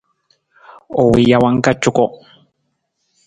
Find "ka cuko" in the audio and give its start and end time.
1.65-2.03